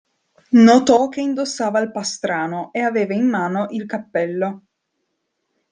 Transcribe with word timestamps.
Notò 0.65 1.09
che 1.09 1.21
indossava 1.21 1.79
il 1.79 1.91
pastrano 1.91 2.73
e 2.73 2.79
aveva 2.79 3.13
in 3.13 3.27
mano 3.27 3.67
il 3.69 3.85
cappello. 3.85 4.63